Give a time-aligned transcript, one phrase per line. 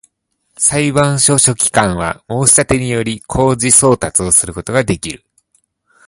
[0.57, 5.23] 裁判所書記官は、申立てにより、公示送達をすることができる